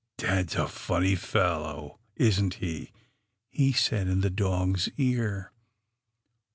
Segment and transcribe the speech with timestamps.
[0.17, 2.91] "Dad's a funny fellow, isn't he?"
[3.51, 5.51] he said in the dog's ear.